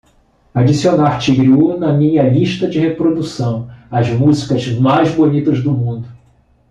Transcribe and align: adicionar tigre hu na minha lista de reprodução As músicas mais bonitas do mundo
adicionar 0.55 1.19
tigre 1.19 1.49
hu 1.55 1.77
na 1.77 1.93
minha 1.93 2.23
lista 2.27 2.67
de 2.67 2.79
reprodução 2.79 3.69
As 3.91 4.09
músicas 4.09 4.67
mais 4.79 5.13
bonitas 5.13 5.61
do 5.63 5.73
mundo 5.73 6.07